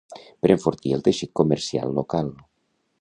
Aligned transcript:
Per 0.45 0.49
enfortir 0.53 0.95
el 0.97 1.05
teixit 1.07 1.33
comercial 1.41 1.93
local. 2.01 2.33